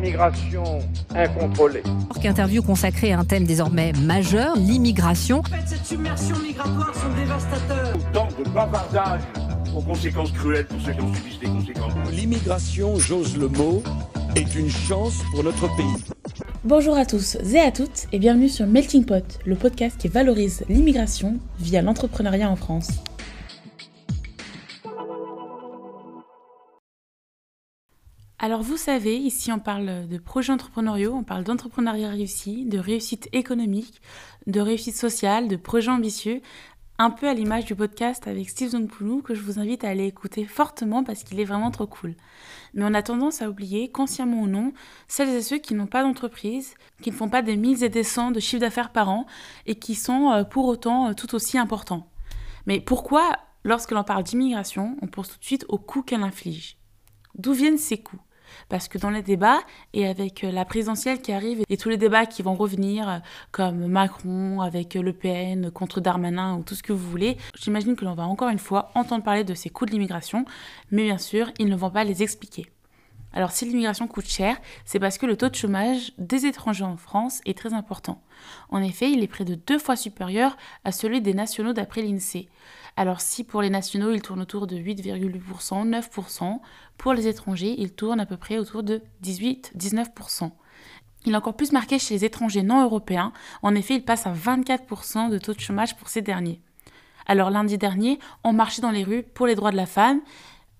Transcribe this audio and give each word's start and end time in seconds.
immigration 0.00 0.64
incontrôlée. 1.14 1.82
Interview 2.24 2.62
consacrée 2.62 3.12
à 3.12 3.18
un 3.18 3.24
thème 3.24 3.44
désormais 3.44 3.92
majeur, 3.92 4.56
l'immigration. 4.56 5.40
En 5.40 5.42
fait, 5.42 5.66
cette 5.66 5.84
submersion 5.84 6.38
migratoire 6.38 6.94
sont 6.94 7.14
dévastateurs. 7.14 7.94
Autant 7.96 8.28
de 8.38 8.48
bavardage 8.48 9.20
aux 9.76 9.82
conséquences 9.82 10.32
cruelles 10.32 10.66
pour 10.66 10.80
ceux 10.80 10.92
qui 10.92 11.00
en 11.00 11.14
subissent 11.14 11.40
les 11.42 11.48
conséquences. 11.48 11.92
L'immigration, 12.12 12.96
j'ose 12.96 13.36
le 13.36 13.48
mot, 13.48 13.82
est 14.36 14.54
une 14.54 14.70
chance 14.70 15.18
pour 15.32 15.44
notre 15.44 15.68
pays. 15.76 16.04
Bonjour 16.64 16.96
à 16.96 17.04
tous 17.04 17.36
et 17.52 17.60
à 17.60 17.70
toutes 17.70 18.06
et 18.12 18.18
bienvenue 18.18 18.48
sur 18.48 18.66
Melting 18.66 19.04
Pot, 19.04 19.38
le 19.44 19.54
podcast 19.54 19.96
qui 19.98 20.08
valorise 20.08 20.64
l'immigration 20.68 21.36
via 21.58 21.82
l'entrepreneuriat 21.82 22.50
en 22.50 22.56
France. 22.56 22.88
Alors 28.42 28.62
vous 28.62 28.78
savez, 28.78 29.18
ici 29.18 29.52
on 29.52 29.58
parle 29.58 30.08
de 30.08 30.16
projets 30.16 30.54
entrepreneuriaux, 30.54 31.12
on 31.12 31.24
parle 31.24 31.44
d'entrepreneuriat 31.44 32.08
réussi, 32.08 32.64
de 32.64 32.78
réussite 32.78 33.28
économique, 33.34 34.00
de 34.46 34.60
réussite 34.60 34.96
sociale, 34.96 35.46
de 35.46 35.56
projets 35.56 35.90
ambitieux, 35.90 36.40
un 36.96 37.10
peu 37.10 37.28
à 37.28 37.34
l'image 37.34 37.66
du 37.66 37.74
podcast 37.74 38.26
avec 38.26 38.48
Steve 38.48 38.70
Zongpoulou 38.70 39.20
que 39.20 39.34
je 39.34 39.42
vous 39.42 39.58
invite 39.58 39.84
à 39.84 39.90
aller 39.90 40.06
écouter 40.06 40.46
fortement 40.46 41.04
parce 41.04 41.22
qu'il 41.22 41.38
est 41.38 41.44
vraiment 41.44 41.70
trop 41.70 41.86
cool. 41.86 42.14
Mais 42.72 42.82
on 42.86 42.94
a 42.94 43.02
tendance 43.02 43.42
à 43.42 43.50
oublier, 43.50 43.90
consciemment 43.90 44.40
ou 44.40 44.46
non, 44.46 44.72
celles 45.06 45.28
et 45.28 45.42
ceux 45.42 45.58
qui 45.58 45.74
n'ont 45.74 45.86
pas 45.86 46.02
d'entreprise, 46.02 46.72
qui 47.02 47.10
ne 47.10 47.16
font 47.16 47.28
pas 47.28 47.42
des 47.42 47.56
milles 47.56 47.84
et 47.84 47.90
des 47.90 48.04
cents 48.04 48.30
de 48.30 48.40
chiffre 48.40 48.60
d'affaires 48.60 48.92
par 48.92 49.10
an 49.10 49.26
et 49.66 49.74
qui 49.74 49.94
sont 49.94 50.30
euh, 50.30 50.44
pour 50.44 50.64
autant 50.64 51.08
euh, 51.08 51.12
tout 51.12 51.34
aussi 51.34 51.58
importants. 51.58 52.08
Mais 52.64 52.80
pourquoi, 52.80 53.36
lorsque 53.64 53.90
l'on 53.90 54.02
parle 54.02 54.22
d'immigration, 54.22 54.96
on 55.02 55.08
pense 55.08 55.28
tout 55.28 55.38
de 55.38 55.44
suite 55.44 55.66
aux 55.68 55.78
coûts 55.78 56.02
qu'elle 56.02 56.22
inflige? 56.22 56.78
D'où 57.34 57.52
viennent 57.52 57.76
ces 57.76 57.98
coûts? 57.98 58.18
Parce 58.68 58.88
que 58.88 58.98
dans 58.98 59.10
les 59.10 59.22
débats, 59.22 59.60
et 59.92 60.06
avec 60.06 60.44
euh, 60.44 60.50
la 60.50 60.64
présidentielle 60.64 61.20
qui 61.20 61.32
arrive, 61.32 61.62
et 61.68 61.76
tous 61.76 61.88
les 61.88 61.96
débats 61.96 62.26
qui 62.26 62.42
vont 62.42 62.54
revenir, 62.54 63.08
euh, 63.08 63.18
comme 63.52 63.86
Macron 63.86 64.60
avec 64.60 64.96
euh, 64.96 65.02
Le 65.02 65.12
Pen 65.12 65.70
contre 65.70 66.00
Darmanin 66.00 66.56
ou 66.56 66.62
tout 66.62 66.74
ce 66.74 66.82
que 66.82 66.92
vous 66.92 67.08
voulez, 67.10 67.36
j'imagine 67.58 67.96
que 67.96 68.04
l'on 68.04 68.14
va 68.14 68.24
encore 68.24 68.48
une 68.48 68.58
fois 68.58 68.90
entendre 68.94 69.24
parler 69.24 69.44
de 69.44 69.54
ces 69.54 69.70
coûts 69.70 69.86
de 69.86 69.90
l'immigration, 69.90 70.44
mais 70.90 71.04
bien 71.04 71.18
sûr, 71.18 71.50
ils 71.58 71.68
ne 71.68 71.76
vont 71.76 71.90
pas 71.90 72.04
les 72.04 72.22
expliquer. 72.22 72.66
Alors 73.32 73.52
si 73.52 73.64
l'immigration 73.64 74.08
coûte 74.08 74.26
cher, 74.26 74.56
c'est 74.84 74.98
parce 74.98 75.18
que 75.18 75.26
le 75.26 75.36
taux 75.36 75.48
de 75.48 75.54
chômage 75.54 76.12
des 76.18 76.46
étrangers 76.46 76.84
en 76.84 76.96
France 76.96 77.40
est 77.46 77.56
très 77.56 77.74
important. 77.74 78.22
En 78.70 78.82
effet, 78.82 79.10
il 79.10 79.22
est 79.22 79.28
près 79.28 79.44
de 79.44 79.54
deux 79.54 79.78
fois 79.78 79.96
supérieur 79.96 80.56
à 80.84 80.92
celui 80.92 81.20
des 81.20 81.34
nationaux 81.34 81.72
d'après 81.72 82.02
l'INSEE. 82.02 82.48
Alors 82.96 83.20
si 83.20 83.44
pour 83.44 83.62
les 83.62 83.70
nationaux, 83.70 84.12
il 84.12 84.20
tourne 84.20 84.40
autour 84.40 84.66
de 84.66 84.76
8,8%, 84.76 85.88
9%, 85.88 86.58
pour 86.98 87.12
les 87.14 87.28
étrangers, 87.28 87.74
il 87.78 87.92
tourne 87.92 88.20
à 88.20 88.26
peu 88.26 88.36
près 88.36 88.58
autour 88.58 88.82
de 88.82 89.00
18-19%. 89.22 90.50
Il 91.26 91.32
est 91.32 91.36
encore 91.36 91.56
plus 91.56 91.72
marqué 91.72 91.98
chez 91.98 92.14
les 92.14 92.24
étrangers 92.24 92.62
non 92.62 92.82
européens. 92.82 93.32
En 93.62 93.74
effet, 93.74 93.94
il 93.94 94.04
passe 94.04 94.26
à 94.26 94.32
24% 94.32 95.30
de 95.30 95.38
taux 95.38 95.54
de 95.54 95.60
chômage 95.60 95.96
pour 95.96 96.08
ces 96.08 96.22
derniers. 96.22 96.60
Alors 97.26 97.50
lundi 97.50 97.78
dernier, 97.78 98.18
on 98.42 98.52
marchait 98.52 98.82
dans 98.82 98.90
les 98.90 99.04
rues 99.04 99.22
pour 99.22 99.46
les 99.46 99.54
droits 99.54 99.70
de 99.70 99.76
la 99.76 99.86
femme 99.86 100.20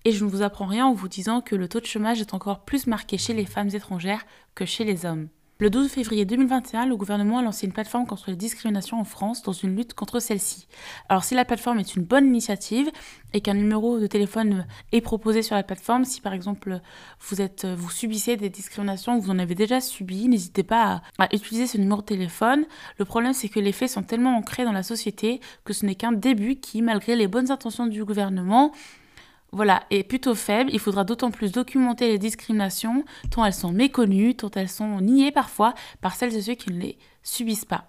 et 0.05 0.11
je 0.11 0.25
ne 0.25 0.29
vous 0.29 0.41
apprends 0.41 0.65
rien 0.65 0.85
en 0.85 0.93
vous 0.93 1.07
disant 1.07 1.41
que 1.41 1.55
le 1.55 1.67
taux 1.67 1.79
de 1.79 1.85
chômage 1.85 2.21
est 2.21 2.33
encore 2.33 2.61
plus 2.61 2.87
marqué 2.87 3.17
chez 3.17 3.33
les 3.33 3.45
femmes 3.45 3.69
étrangères 3.73 4.25
que 4.55 4.65
chez 4.65 4.83
les 4.83 5.05
hommes. 5.05 5.29
Le 5.61 5.69
12 5.69 5.91
février 5.91 6.25
2021, 6.25 6.87
le 6.87 6.95
gouvernement 6.95 7.37
a 7.37 7.43
lancé 7.43 7.67
une 7.67 7.71
plateforme 7.71 8.07
contre 8.07 8.31
les 8.31 8.35
discriminations 8.35 8.99
en 8.99 9.03
France 9.03 9.43
dans 9.43 9.51
une 9.51 9.75
lutte 9.75 9.93
contre 9.93 10.19
celle-ci. 10.19 10.67
Alors 11.07 11.23
si 11.23 11.35
la 11.35 11.45
plateforme 11.45 11.77
est 11.77 11.95
une 11.95 12.01
bonne 12.01 12.25
initiative 12.25 12.89
et 13.33 13.41
qu'un 13.41 13.53
numéro 13.53 13.99
de 13.99 14.07
téléphone 14.07 14.65
est 14.91 15.01
proposé 15.01 15.43
sur 15.43 15.55
la 15.55 15.61
plateforme, 15.61 16.03
si 16.03 16.19
par 16.19 16.33
exemple 16.33 16.81
vous 17.19 17.91
subissez 17.91 18.37
des 18.37 18.49
discriminations 18.49 19.17
ou 19.17 19.21
vous 19.21 19.29
en 19.29 19.37
avez 19.37 19.53
déjà 19.53 19.81
subi, 19.81 20.27
n'hésitez 20.27 20.63
pas 20.63 21.03
à, 21.19 21.25
utiliser 21.31 21.67
ce 21.67 21.77
numéro 21.77 22.01
de 22.01 22.07
téléphone. 22.07 22.65
Le 22.97 23.05
problème 23.05 23.33
c'est 23.33 23.47
que 23.47 23.59
les 23.59 23.71
faits 23.71 23.91
sont 23.91 24.01
tellement 24.01 24.35
ancrés 24.35 24.65
dans 24.65 24.71
la 24.71 24.81
société 24.81 25.41
que 25.63 25.73
ce 25.73 25.85
n'est 25.85 25.93
qu'un 25.93 26.11
début 26.11 26.55
qui, 26.55 26.81
malgré 26.81 27.15
les 27.15 27.27
bonnes 27.27 27.51
intentions 27.51 27.85
du 27.85 28.03
gouvernement, 28.03 28.71
voilà, 29.51 29.83
est 29.89 30.03
plutôt 30.03 30.35
faible. 30.35 30.69
Il 30.73 30.79
faudra 30.79 31.03
d'autant 31.03 31.31
plus 31.31 31.51
documenter 31.51 32.07
les 32.07 32.17
discriminations, 32.17 33.03
tant 33.29 33.45
elles 33.45 33.53
sont 33.53 33.71
méconnues, 33.71 34.35
tant 34.35 34.51
elles 34.55 34.69
sont 34.69 35.01
niées 35.01 35.31
parfois 35.31 35.73
par 36.01 36.15
celles 36.15 36.35
et 36.35 36.41
ceux 36.41 36.55
qui 36.55 36.71
ne 36.71 36.79
les 36.79 36.97
subissent 37.23 37.65
pas. 37.65 37.85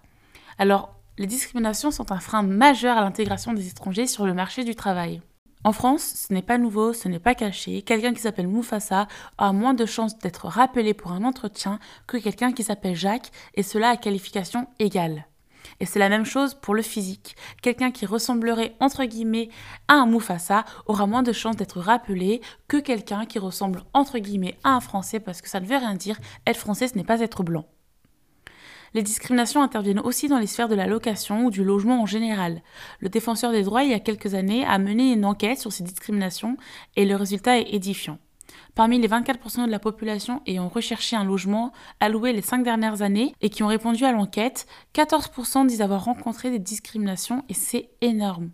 Alors, 0.58 0.96
les 1.18 1.26
discriminations 1.26 1.90
sont 1.90 2.10
un 2.10 2.20
frein 2.20 2.42
majeur 2.42 2.96
à 2.96 3.02
l'intégration 3.02 3.52
des 3.52 3.68
étrangers 3.68 4.06
sur 4.06 4.26
le 4.26 4.34
marché 4.34 4.64
du 4.64 4.74
travail. 4.74 5.20
En 5.64 5.72
France, 5.72 6.26
ce 6.28 6.34
n'est 6.34 6.42
pas 6.42 6.58
nouveau, 6.58 6.92
ce 6.92 7.08
n'est 7.08 7.20
pas 7.20 7.36
caché. 7.36 7.82
Quelqu'un 7.82 8.12
qui 8.12 8.20
s'appelle 8.20 8.48
Mufasa 8.48 9.06
a 9.38 9.52
moins 9.52 9.74
de 9.74 9.86
chances 9.86 10.18
d'être 10.18 10.48
rappelé 10.48 10.92
pour 10.92 11.12
un 11.12 11.22
entretien 11.22 11.78
que 12.08 12.16
quelqu'un 12.16 12.52
qui 12.52 12.64
s'appelle 12.64 12.96
Jacques, 12.96 13.30
et 13.54 13.62
cela 13.62 13.90
à 13.90 13.96
qualification 13.96 14.66
égale. 14.80 15.26
Et 15.80 15.86
c'est 15.86 15.98
la 15.98 16.08
même 16.08 16.24
chose 16.24 16.54
pour 16.54 16.74
le 16.74 16.82
physique. 16.82 17.36
Quelqu'un 17.60 17.90
qui 17.90 18.06
ressemblerait 18.06 18.74
entre 18.80 19.04
guillemets 19.04 19.48
à 19.88 19.94
un 19.94 20.06
Mufasa 20.06 20.64
aura 20.86 21.06
moins 21.06 21.22
de 21.22 21.32
chances 21.32 21.56
d'être 21.56 21.80
rappelé 21.80 22.40
que 22.68 22.76
quelqu'un 22.76 23.26
qui 23.26 23.38
ressemble 23.38 23.82
entre 23.92 24.18
guillemets 24.18 24.58
à 24.64 24.70
un 24.70 24.80
Français 24.80 25.20
parce 25.20 25.42
que 25.42 25.48
ça 25.48 25.60
ne 25.60 25.66
veut 25.66 25.76
rien 25.76 25.94
dire. 25.94 26.18
Être 26.46 26.58
français, 26.58 26.88
ce 26.88 26.96
n'est 26.96 27.04
pas 27.04 27.20
être 27.20 27.42
blanc. 27.42 27.66
Les 28.94 29.02
discriminations 29.02 29.62
interviennent 29.62 30.00
aussi 30.00 30.28
dans 30.28 30.38
les 30.38 30.46
sphères 30.46 30.68
de 30.68 30.74
la 30.74 30.86
location 30.86 31.46
ou 31.46 31.50
du 31.50 31.64
logement 31.64 32.02
en 32.02 32.06
général. 32.06 32.62
Le 33.00 33.08
défenseur 33.08 33.50
des 33.50 33.62
droits, 33.62 33.84
il 33.84 33.90
y 33.90 33.94
a 33.94 34.00
quelques 34.00 34.34
années, 34.34 34.66
a 34.66 34.78
mené 34.78 35.12
une 35.12 35.24
enquête 35.24 35.58
sur 35.58 35.72
ces 35.72 35.82
discriminations 35.82 36.58
et 36.96 37.06
le 37.06 37.16
résultat 37.16 37.58
est 37.58 37.72
édifiant. 37.72 38.18
Parmi 38.74 38.98
les 38.98 39.08
24% 39.08 39.66
de 39.66 39.70
la 39.70 39.78
population 39.78 40.42
ayant 40.46 40.68
recherché 40.68 41.16
un 41.16 41.24
logement 41.24 41.72
alloué 42.00 42.32
les 42.32 42.42
5 42.42 42.62
dernières 42.62 43.02
années 43.02 43.34
et 43.40 43.50
qui 43.50 43.62
ont 43.62 43.68
répondu 43.68 44.04
à 44.04 44.12
l'enquête, 44.12 44.66
14% 44.94 45.66
disent 45.66 45.82
avoir 45.82 46.04
rencontré 46.04 46.50
des 46.50 46.58
discriminations 46.58 47.44
et 47.48 47.54
c'est 47.54 47.90
énorme. 48.00 48.50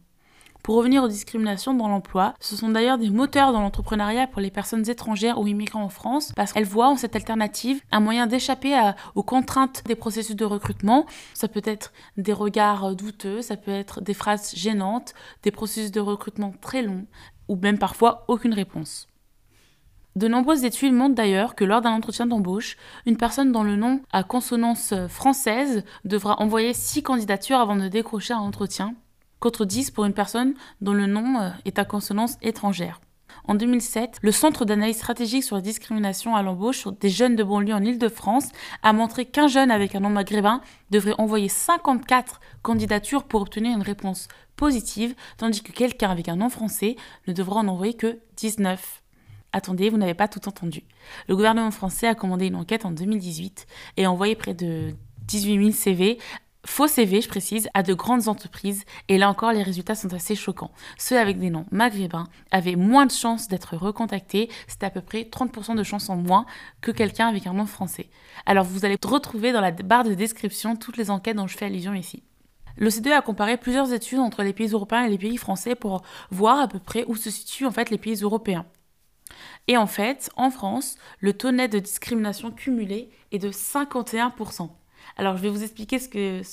Pour 0.62 0.76
revenir 0.76 1.02
aux 1.02 1.08
discriminations 1.08 1.72
dans 1.72 1.88
l'emploi, 1.88 2.34
ce 2.40 2.54
sont 2.54 2.68
d'ailleurs 2.68 2.98
des 2.98 3.08
moteurs 3.08 3.52
dans 3.52 3.62
l'entrepreneuriat 3.62 4.26
pour 4.26 4.42
les 4.42 4.50
personnes 4.50 4.86
étrangères 4.90 5.40
ou 5.40 5.46
immigrants 5.46 5.84
en 5.84 5.88
France, 5.88 6.32
parce 6.36 6.52
qu'elles 6.52 6.66
voient 6.66 6.90
en 6.90 6.96
cette 6.96 7.16
alternative 7.16 7.80
un 7.90 8.00
moyen 8.00 8.26
d'échapper 8.26 8.78
aux 9.14 9.22
contraintes 9.22 9.82
des 9.86 9.94
processus 9.94 10.36
de 10.36 10.44
recrutement. 10.44 11.06
Ça 11.32 11.48
peut 11.48 11.62
être 11.64 11.92
des 12.18 12.34
regards 12.34 12.94
douteux, 12.94 13.40
ça 13.40 13.56
peut 13.56 13.70
être 13.70 14.02
des 14.02 14.14
phrases 14.14 14.54
gênantes, 14.54 15.14
des 15.42 15.52
processus 15.52 15.90
de 15.90 16.00
recrutement 16.00 16.52
très 16.60 16.82
longs, 16.82 17.06
ou 17.48 17.56
même 17.56 17.78
parfois 17.78 18.24
aucune 18.28 18.52
réponse. 18.52 19.06
De 20.18 20.26
nombreuses 20.26 20.64
études 20.64 20.94
montrent 20.94 21.14
d'ailleurs 21.14 21.54
que 21.54 21.62
lors 21.62 21.80
d'un 21.80 21.92
entretien 21.92 22.26
d'embauche, 22.26 22.76
une 23.06 23.16
personne 23.16 23.52
dont 23.52 23.62
le 23.62 23.76
nom 23.76 24.00
à 24.10 24.24
consonance 24.24 24.92
française 25.06 25.84
devra 26.04 26.40
envoyer 26.40 26.74
6 26.74 27.04
candidatures 27.04 27.60
avant 27.60 27.76
de 27.76 27.86
décrocher 27.86 28.34
un 28.34 28.40
entretien, 28.40 28.96
contre 29.38 29.64
10 29.64 29.92
pour 29.92 30.06
une 30.06 30.12
personne 30.12 30.54
dont 30.80 30.92
le 30.92 31.06
nom 31.06 31.38
euh, 31.38 31.50
est 31.66 31.78
à 31.78 31.84
consonance 31.84 32.36
étrangère. 32.42 33.00
En 33.44 33.54
2007, 33.54 34.18
le 34.20 34.32
Centre 34.32 34.64
d'analyse 34.64 34.96
stratégique 34.96 35.44
sur 35.44 35.54
la 35.54 35.62
discrimination 35.62 36.34
à 36.34 36.42
l'embauche 36.42 36.88
des 37.00 37.10
jeunes 37.10 37.36
de 37.36 37.44
banlieue 37.44 37.74
en 37.74 37.84
Ile-de-France 37.84 38.48
a 38.82 38.92
montré 38.92 39.24
qu'un 39.24 39.46
jeune 39.46 39.70
avec 39.70 39.94
un 39.94 40.00
nom 40.00 40.10
maghrébin 40.10 40.62
devrait 40.90 41.14
envoyer 41.18 41.48
54 41.48 42.40
candidatures 42.62 43.22
pour 43.22 43.42
obtenir 43.42 43.76
une 43.76 43.84
réponse 43.84 44.26
positive, 44.56 45.14
tandis 45.36 45.62
que 45.62 45.70
quelqu'un 45.70 46.10
avec 46.10 46.28
un 46.28 46.34
nom 46.34 46.48
français 46.48 46.96
ne 47.28 47.32
devra 47.32 47.60
en 47.60 47.68
envoyer 47.68 47.94
que 47.94 48.18
19. 48.36 49.04
Attendez, 49.52 49.88
vous 49.88 49.96
n'avez 49.96 50.14
pas 50.14 50.28
tout 50.28 50.46
entendu. 50.48 50.82
Le 51.28 51.34
gouvernement 51.34 51.70
français 51.70 52.06
a 52.06 52.14
commandé 52.14 52.46
une 52.46 52.56
enquête 52.56 52.84
en 52.84 52.90
2018 52.90 53.66
et 53.96 54.04
a 54.04 54.10
envoyé 54.10 54.34
près 54.34 54.54
de 54.54 54.94
18 55.26 55.58
000 55.58 55.70
CV, 55.72 56.18
faux 56.66 56.86
CV, 56.86 57.22
je 57.22 57.28
précise, 57.28 57.68
à 57.72 57.82
de 57.82 57.94
grandes 57.94 58.28
entreprises. 58.28 58.84
Et 59.08 59.16
là 59.16 59.30
encore, 59.30 59.52
les 59.52 59.62
résultats 59.62 59.94
sont 59.94 60.12
assez 60.12 60.34
choquants. 60.34 60.70
Ceux 60.98 61.18
avec 61.18 61.38
des 61.38 61.50
noms 61.50 61.64
maghrébins 61.70 62.28
avaient 62.50 62.76
moins 62.76 63.06
de 63.06 63.10
chances 63.10 63.48
d'être 63.48 63.76
recontactés. 63.76 64.50
C'était 64.66 64.86
à 64.86 64.90
peu 64.90 65.00
près 65.00 65.22
30% 65.22 65.76
de 65.76 65.82
chances 65.82 66.10
en 66.10 66.16
moins 66.16 66.44
que 66.80 66.90
quelqu'un 66.90 67.28
avec 67.28 67.46
un 67.46 67.54
nom 67.54 67.66
français. 67.66 68.10
Alors 68.44 68.64
vous 68.64 68.84
allez 68.84 68.98
retrouver 69.02 69.52
dans 69.52 69.62
la 69.62 69.70
barre 69.70 70.04
de 70.04 70.14
description 70.14 70.76
toutes 70.76 70.98
les 70.98 71.10
enquêtes 71.10 71.36
dont 71.36 71.46
je 71.46 71.56
fais 71.56 71.66
allusion 71.66 71.94
ici. 71.94 72.22
L'OCDE 72.76 73.08
a 73.08 73.22
comparé 73.22 73.56
plusieurs 73.56 73.92
études 73.92 74.20
entre 74.20 74.42
les 74.42 74.52
pays 74.52 74.68
européens 74.68 75.04
et 75.04 75.08
les 75.08 75.18
pays 75.18 75.36
français 75.36 75.74
pour 75.74 76.02
voir 76.30 76.60
à 76.60 76.68
peu 76.68 76.78
près 76.78 77.04
où 77.08 77.16
se 77.16 77.30
situent 77.30 77.66
en 77.66 77.72
fait 77.72 77.90
les 77.90 77.98
pays 77.98 78.20
européens. 78.22 78.66
Et 79.66 79.76
en 79.76 79.86
fait, 79.86 80.30
en 80.36 80.50
France, 80.50 80.96
le 81.20 81.32
taux 81.32 81.50
net 81.50 81.72
de 81.72 81.78
discrimination 81.78 82.50
cumulé 82.50 83.10
est 83.32 83.38
de 83.38 83.50
51%. 83.50 84.70
Alors, 85.16 85.36
je 85.36 85.42
vais 85.42 85.48
vous 85.48 85.62
expliquer 85.62 85.98
ce 85.98 86.08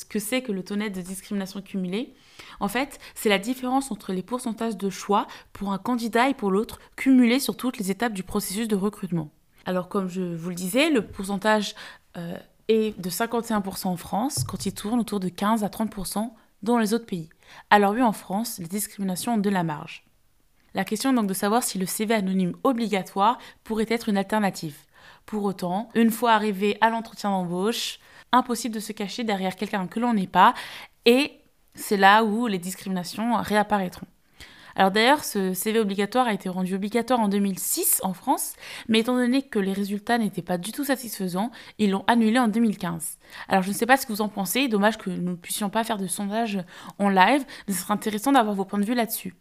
que 0.06 0.19
c'est 0.19 0.42
que, 0.42 0.51
le 0.51 0.63
taux 0.63 0.75
net 0.75 0.94
de 0.94 1.01
discrimination 1.01 1.62
cumulé. 1.62 2.13
En 2.59 2.68
fait, 2.68 3.00
c'est 3.13 3.30
la 3.30 3.39
différence 3.39 3.92
entre 3.92 4.13
les 4.13 4.24
pourcentages 4.24 4.77
de 4.77 4.89
choix 4.89 5.27
pour 5.53 5.71
un 5.71 5.77
candidat 5.77 6.30
et 6.30 6.33
pour 6.33 6.51
l'autre, 6.51 6.80
cumulés 6.95 7.39
sur 7.39 7.57
toutes 7.57 7.77
les 7.77 7.92
étapes 7.92 8.13
du 8.13 8.24
processus 8.24 8.68
de 8.68 8.75
recrutement. 8.75 9.30
Alors, 9.65 9.89
comme 9.89 10.07
je 10.07 10.21
vous 10.21 10.50
le 10.50 10.56
disais, 10.56 10.89
le 10.89 11.06
pourcentage 11.06 11.75
euh, 12.18 12.38
est 12.68 13.00
de 13.00 13.09
51% 13.09 13.88
en 13.88 13.98
France, 13.98 14.44
quand 14.44 14.65
il 14.65 14.74
tourne 14.74 15.00
autour 15.00 15.19
de 15.19 15.30
15 15.30 15.63
à 15.63 15.68
30% 15.68 16.31
dans 16.63 16.77
les 16.77 16.94
autres 16.94 17.06
pays. 17.06 17.30
Alors 17.69 17.94
oui, 17.94 18.01
en 18.01 18.12
France, 18.12 18.59
les 18.59 18.68
discriminations 18.68 19.36
ont 19.36 19.38
de 19.38 19.50
la 19.50 19.63
marge. 19.63 20.04
La 20.75 20.83
question 20.83 21.12
est 21.12 21.16
donc 21.16 21.27
de 21.27 21.33
savoir 21.33 21.63
si 21.63 21.77
le 21.77 21.86
CV 21.86 22.13
anonyme 22.13 22.54
obligatoire 22.66 23.39
pourrait 23.63 23.86
être 23.88 24.10
une 24.10 24.18
alternative. 24.18 24.75
Pour 25.25 25.45
autant, 25.45 25.88
une 25.95 26.12
fois 26.12 26.33
arrivé 26.33 26.77
à 26.81 26.89
l'entretien 26.89 27.30
d'embauche, 27.30 28.00
impossible 28.33 28.75
de 28.75 28.81
se 28.81 28.92
cacher 28.92 29.24
derrière 29.24 29.56
quelqu'un 29.56 29.88
que 29.88 30.01
l'on 30.01 30.13
n'est 30.13 30.27
pas, 30.27 30.54
et 31.06 31.31
c'est 31.75 31.95
là 31.95 32.25
où 32.25 32.48
les 32.48 32.60
discriminations 32.60 33.38
réapparaîtront. 33.38 34.06
Alors 34.75 34.92
d'ailleurs, 34.92 35.24
ce 35.24 35.54
CV 35.54 35.80
obligatoire 35.80 36.27
a 36.27 36.33
été 36.33 36.50
rendu 36.50 36.75
obligatoire 36.75 37.22
en 37.22 37.30
2006 37.30 38.01
en 38.04 38.13
France, 38.13 38.56
mais 38.89 39.00
étant 39.00 39.16
donné 39.16 39.44
que 39.44 39.60
les 39.60 39.72
résultats 39.72 40.18
n'étaient 40.18 40.42
pas 40.42 40.57
du 40.57 40.74
tout 40.74 40.83
satisfaisants, 40.83 41.51
ils 41.77 41.92
l'ont 41.92 42.04
annulé 42.07 42.38
en 42.38 42.50
2015. 42.50 43.18
Alors 43.48 43.63
je 43.63 43.69
ne 43.69 43.74
sais 43.74 43.86
pas 43.86 43.95
ce 43.95 44.06
que 44.06 44.12
vous 44.12 44.22
en 44.22 44.27
pensez, 44.27 44.68
dommage 44.68 44.98
que 44.98 45.10
nous 45.10 45.31
ne 45.31 45.36
puissions 45.36 45.69
pas 45.69 45.86
faire 45.86 45.98
de 45.98 46.07
sondage 46.07 46.60
en 47.00 47.07
live, 47.07 47.45
mais 47.66 47.74
ce 47.74 47.80
serait 47.80 47.94
intéressant 47.94 48.33
d'avoir 48.33 48.54
vos 48.54 48.66
points 48.66 48.80
de 48.80 48.86
vue 48.86 48.94
là-dessus. 48.94 49.36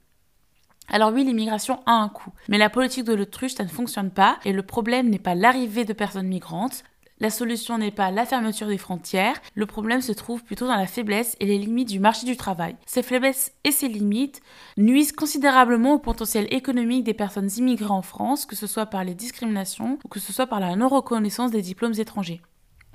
Alors 0.89 1.13
oui, 1.13 1.25
l'immigration 1.25 1.81
a 1.87 1.93
un 1.93 2.09
coût, 2.09 2.33
mais 2.49 2.59
la 2.59 2.71
politique 2.71 3.05
de 3.05 3.15
l'autruche, 3.15 3.55
ça 3.55 3.65
ne 3.65 3.69
fonctionne 3.69 4.11
pas, 4.11 4.39
et 4.45 4.53
le 4.53 4.63
problème 4.63 5.09
n'est 5.09 5.19
pas 5.19 5.35
l'arrivée 5.35 5.85
de 5.85 5.93
personnes 5.93 6.29
migrantes, 6.29 6.85
la 7.21 7.31
solution 7.31 7.79
n'est 7.79 7.93
pas 7.93 8.11
la 8.11 8.27
fermeture 8.27 8.67
des 8.67 8.77
frontières, 8.77 9.41
le 9.55 9.67
problème 9.67 10.01
se 10.01 10.13
trouve 10.13 10.43
plutôt 10.43 10.67
dans 10.67 10.77
la 10.77 10.87
faiblesse 10.87 11.37
et 11.39 11.47
les 11.47 11.59
limites 11.59 11.89
du 11.89 12.01
marché 12.01 12.27
du 12.27 12.37
travail. 12.37 12.77
Ces 12.87 13.05
faiblesses 13.05 13.53
et 13.63 13.71
ces 13.71 13.89
limites 13.89 14.43
nuisent 14.77 15.13
considérablement 15.13 15.95
au 15.95 15.99
potentiel 16.01 16.49
économique 16.51 17.05
des 17.05 17.15
personnes 17.15 17.51
immigrées 17.57 17.91
en 17.91 18.03
France, 18.03 18.47
que 18.47 18.57
ce 18.57 18.67
soit 18.67 18.87
par 18.87 19.05
les 19.05 19.15
discriminations 19.15 19.99
ou 20.05 20.09
que 20.09 20.21
ce 20.21 20.33
soit 20.33 20.49
par 20.49 20.61
la 20.61 20.75
non-reconnaissance 20.75 21.53
des 21.53 21.63
diplômes 21.63 21.95
étrangers. 21.99 22.43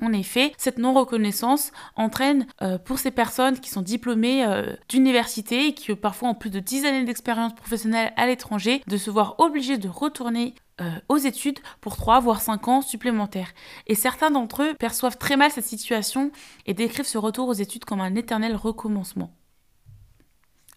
En 0.02 0.14
effet, 0.14 0.54
cette 0.58 0.78
non-reconnaissance 0.78 1.72
entraîne 1.96 2.48
euh, 2.62 2.78
pour 2.78 3.00
ces 3.00 3.12
personnes 3.12 3.60
qui 3.60 3.70
sont 3.70 3.82
diplômées 3.82 4.46
euh, 4.46 4.76
d'université 4.88 5.68
et 5.68 5.74
qui 5.74 5.94
parfois 5.96 6.30
ont 6.30 6.36
plus 6.36 6.50
de 6.50 6.60
10 6.60 6.86
années 6.86 7.04
d'expérience 7.04 7.54
professionnelle 7.54 8.14
à 8.16 8.26
l'étranger 8.26 8.82
de 8.88 8.98
se 8.98 9.10
voir 9.10 9.36
obligées 9.40 9.78
de 9.78 9.90
retourner 9.90 10.56
euh, 10.82 10.90
aux 11.10 11.18
études 11.18 11.60
pour 11.82 11.98
3 11.98 12.22
voire 12.22 12.42
5 12.42 12.68
ans 12.70 12.82
supplémentaires. 12.82 13.52
Et 13.88 13.96
certains 13.96 14.32
d'entre 14.32 14.64
eux 14.64 14.74
perçoivent 14.80 15.18
très 15.18 15.36
mal 15.36 15.52
cette 15.52 15.66
situation 15.66 16.32
et 16.66 16.74
décrivent 16.74 17.06
ce 17.06 17.18
retour 17.18 17.50
aux 17.50 17.54
études 17.54 17.84
comme 17.84 18.02
un 18.02 18.16
éternel 18.16 18.56
recommencement. 18.56 19.32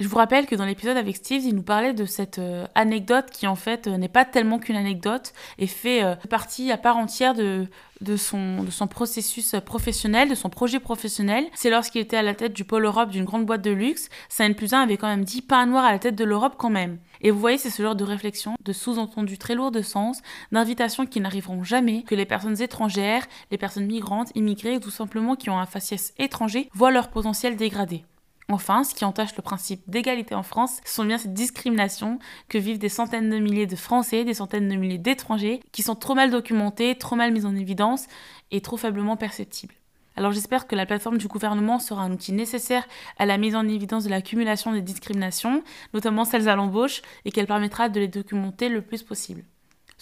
Je 0.00 0.08
vous 0.08 0.16
rappelle 0.16 0.46
que 0.46 0.54
dans 0.54 0.64
l'épisode 0.64 0.96
avec 0.96 1.16
Steve, 1.16 1.44
il 1.44 1.54
nous 1.54 1.62
parlait 1.62 1.92
de 1.92 2.06
cette 2.06 2.38
euh, 2.38 2.66
anecdote 2.74 3.26
qui 3.30 3.46
en 3.46 3.54
fait 3.54 3.86
euh, 3.86 3.98
n'est 3.98 4.08
pas 4.08 4.24
tellement 4.24 4.58
qu'une 4.58 4.74
anecdote 4.74 5.34
et 5.58 5.66
fait 5.66 6.02
euh, 6.02 6.16
partie 6.30 6.72
à 6.72 6.78
part 6.78 6.96
entière 6.96 7.34
de, 7.34 7.66
de, 8.00 8.16
son, 8.16 8.62
de 8.62 8.70
son 8.70 8.86
processus 8.86 9.54
professionnel, 9.64 10.30
de 10.30 10.34
son 10.34 10.48
projet 10.48 10.80
professionnel. 10.80 11.44
C'est 11.54 11.68
lorsqu'il 11.68 12.00
était 12.00 12.16
à 12.16 12.22
la 12.22 12.34
tête 12.34 12.54
du 12.54 12.64
pôle 12.64 12.86
Europe 12.86 13.10
d'une 13.10 13.26
grande 13.26 13.44
boîte 13.44 13.60
de 13.62 13.70
luxe, 13.70 14.08
ça 14.30 14.46
N 14.46 14.54
plus 14.54 14.72
1 14.72 14.80
avait 14.80 14.96
quand 14.96 15.08
même 15.08 15.24
dit 15.24 15.42
pain 15.42 15.66
noir 15.66 15.84
à 15.84 15.92
la 15.92 15.98
tête 15.98 16.16
de 16.16 16.24
l'Europe 16.24 16.54
quand 16.56 16.70
même. 16.70 16.98
Et 17.20 17.30
vous 17.30 17.38
voyez, 17.38 17.58
c'est 17.58 17.70
ce 17.70 17.82
genre 17.82 17.94
de 17.94 18.02
réflexion, 18.02 18.56
de 18.64 18.72
sous-entendu 18.72 19.36
très 19.36 19.54
lourd 19.54 19.70
de 19.70 19.82
sens, 19.82 20.22
d'invitations 20.52 21.04
qui 21.04 21.20
n'arriveront 21.20 21.64
jamais, 21.64 22.02
que 22.02 22.14
les 22.14 22.26
personnes 22.26 22.60
étrangères, 22.60 23.26
les 23.50 23.58
personnes 23.58 23.86
migrantes, 23.86 24.32
immigrées 24.34 24.76
ou 24.76 24.80
tout 24.80 24.90
simplement 24.90 25.36
qui 25.36 25.50
ont 25.50 25.58
un 25.58 25.66
faciès 25.66 26.14
étranger 26.18 26.70
voient 26.72 26.90
leur 26.90 27.10
potentiel 27.10 27.56
dégradé. 27.56 28.04
Enfin, 28.52 28.84
ce 28.84 28.94
qui 28.94 29.06
entache 29.06 29.34
le 29.34 29.43
principe 29.43 29.82
d'égalité 29.88 30.34
en 30.34 30.43
France, 30.43 30.81
ce 30.84 30.94
sont 30.94 31.06
bien 31.06 31.16
ces 31.16 31.28
discriminations 31.28 32.19
que 32.50 32.58
vivent 32.58 32.78
des 32.78 32.90
centaines 32.90 33.31
de 33.31 33.38
milliers 33.38 33.66
de 33.66 33.76
Français, 33.76 34.25
des 34.25 34.34
centaines 34.34 34.69
de 34.69 34.76
milliers 34.76 34.99
d'étrangers, 34.99 35.60
qui 35.72 35.82
sont 35.82 35.94
trop 35.94 36.14
mal 36.14 36.31
documentés, 36.31 36.94
trop 36.96 37.16
mal 37.16 37.32
mis 37.32 37.46
en 37.46 37.56
évidence 37.56 38.06
et 38.50 38.60
trop 38.60 38.76
faiblement 38.76 39.16
perceptibles. 39.16 39.75
Alors 40.16 40.32
j'espère 40.32 40.66
que 40.66 40.76
la 40.76 40.84
plateforme 40.84 41.16
du 41.16 41.28
gouvernement 41.28 41.78
sera 41.78 42.02
un 42.02 42.12
outil 42.12 42.32
nécessaire 42.32 42.87
à 43.19 43.25
la 43.25 43.38
mise 43.38 43.56
en 43.56 43.66
évidence 43.66 44.04
de 44.04 44.10
l'accumulation 44.10 44.72
des 44.72 44.82
discriminations, 44.82 45.64
notamment 45.94 46.26
celles 46.26 46.50
à 46.50 46.54
l'embauche, 46.54 47.00
et 47.25 47.32
qu'elle 47.32 47.46
permettra 47.46 47.88
de 47.88 48.00
les 48.00 48.08
documenter 48.08 48.69
le 48.69 48.82
plus 48.82 49.02
possible. 49.02 49.44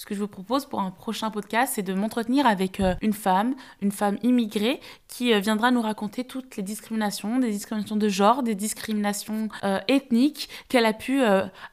Ce 0.01 0.07
que 0.07 0.15
je 0.15 0.21
vous 0.21 0.29
propose 0.29 0.65
pour 0.65 0.81
un 0.81 0.91
prochain 0.91 1.31
podcast, 1.31 1.75
c'est 1.75 1.83
de 1.83 1.93
m'entretenir 1.93 2.47
avec 2.47 2.81
euh, 2.81 2.95
une 3.03 3.13
femme, 3.13 3.55
une 3.83 3.93
femme 3.93 4.17
immigrée, 4.23 4.81
qui 5.09 5.35
euh, 5.35 5.41
viendra 5.41 5.71
nous 5.71 5.83
raconter 5.83 6.25
toutes 6.25 6.57
les 6.57 6.63
discriminations, 6.63 7.39
des 7.39 7.51
discriminations 7.51 7.97
de 7.97 8.09
genre, 8.09 8.43
des 8.43 8.55
discriminations 8.55 9.51
euh, 9.63 9.79
ethniques 9.89 10.49
qu'elle 10.71 10.87
a 10.87 10.95
pu 10.95 11.21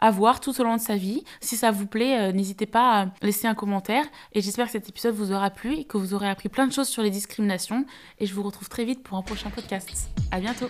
avoir 0.01 0.41
tout 0.41 0.59
au 0.59 0.63
long 0.65 0.75
de 0.75 0.81
sa 0.81 0.97
vie. 0.97 1.23
Si 1.39 1.55
ça 1.55 1.71
vous 1.71 1.87
plaît, 1.87 2.33
n'hésitez 2.33 2.65
pas 2.65 3.03
à 3.03 3.05
laisser 3.21 3.47
un 3.47 3.55
commentaire. 3.55 4.03
Et 4.33 4.41
j'espère 4.41 4.65
que 4.65 4.73
cet 4.73 4.89
épisode 4.89 5.15
vous 5.15 5.31
aura 5.31 5.49
plu 5.49 5.75
et 5.75 5.83
que 5.85 5.95
vous 5.95 6.13
aurez 6.13 6.27
appris 6.27 6.49
plein 6.49 6.67
de 6.67 6.73
choses 6.73 6.89
sur 6.89 7.03
les 7.03 7.11
discriminations. 7.11 7.85
Et 8.19 8.25
je 8.25 8.35
vous 8.35 8.43
retrouve 8.43 8.67
très 8.67 8.83
vite 8.83 9.03
pour 9.03 9.17
un 9.17 9.21
prochain 9.21 9.51
podcast. 9.51 10.09
À 10.31 10.41
bientôt! 10.41 10.67